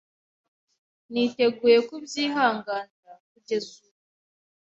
Niteguye 1.11 1.77
kubyihanganira 1.87 3.13
kugeza 3.31 3.67
ubu. 3.75 3.89